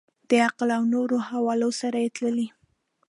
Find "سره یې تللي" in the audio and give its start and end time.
1.81-2.47